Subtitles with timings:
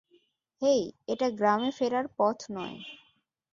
[0.61, 0.81] হেই,
[1.07, 2.77] এটা গ্রামে ফেরার পথ নয়।